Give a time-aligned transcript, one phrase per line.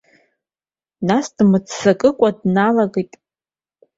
[1.07, 3.11] Нас, дмыццакыкәа, дналагеит.